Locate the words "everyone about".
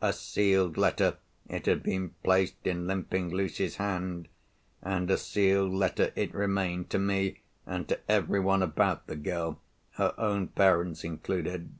8.08-9.08